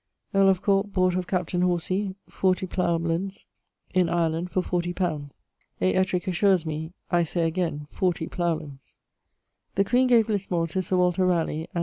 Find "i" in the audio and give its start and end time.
7.11-7.21